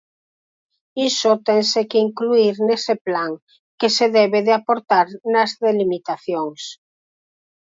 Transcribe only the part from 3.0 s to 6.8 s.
plan, que se debe de aportar nas delimitacións.